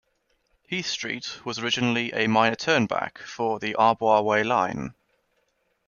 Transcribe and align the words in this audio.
Heath 0.67 0.87
Street 0.87 1.39
was 1.45 1.59
originally 1.59 2.11
a 2.11 2.25
minor 2.25 2.55
turnback 2.55 3.19
for 3.19 3.59
the 3.59 3.75
Arborway 3.77 4.43
Line. 4.43 4.95